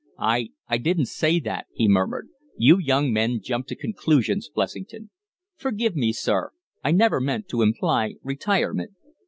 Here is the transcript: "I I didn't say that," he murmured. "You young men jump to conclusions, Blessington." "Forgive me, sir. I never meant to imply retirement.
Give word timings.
"I 0.17 0.49
I 0.67 0.79
didn't 0.79 1.05
say 1.09 1.39
that," 1.41 1.67
he 1.75 1.87
murmured. 1.87 2.29
"You 2.57 2.79
young 2.79 3.13
men 3.13 3.39
jump 3.39 3.67
to 3.67 3.75
conclusions, 3.75 4.49
Blessington." 4.51 5.11
"Forgive 5.57 5.95
me, 5.95 6.11
sir. 6.11 6.53
I 6.83 6.89
never 6.91 7.21
meant 7.21 7.47
to 7.49 7.61
imply 7.61 8.15
retirement. 8.23 8.93